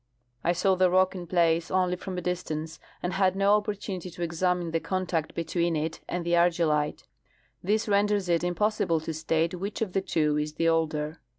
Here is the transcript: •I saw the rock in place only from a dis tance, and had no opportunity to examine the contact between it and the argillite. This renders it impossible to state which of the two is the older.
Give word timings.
•I 0.43 0.51
saw 0.53 0.73
the 0.73 0.89
rock 0.89 1.13
in 1.13 1.27
place 1.27 1.69
only 1.69 1.95
from 1.95 2.17
a 2.17 2.21
dis 2.21 2.41
tance, 2.41 2.79
and 3.03 3.13
had 3.13 3.35
no 3.35 3.55
opportunity 3.55 4.09
to 4.09 4.23
examine 4.23 4.71
the 4.71 4.79
contact 4.79 5.35
between 5.35 5.75
it 5.75 5.99
and 6.09 6.25
the 6.25 6.33
argillite. 6.35 7.03
This 7.63 7.87
renders 7.87 8.27
it 8.27 8.43
impossible 8.43 8.99
to 9.01 9.13
state 9.13 9.53
which 9.53 9.79
of 9.79 9.93
the 9.93 10.01
two 10.01 10.39
is 10.39 10.53
the 10.53 10.67
older. 10.67 11.19